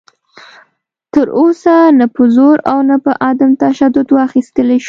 تر 1.13 1.27
اوسه 1.39 1.75
نه 1.99 2.05
په 2.15 2.23
زور 2.35 2.57
او 2.71 2.79
نه 2.89 2.97
په 3.05 3.11
عدم 3.29 3.51
تشدد 3.63 4.07
واخیستلی 4.11 4.77
شو 4.79 4.79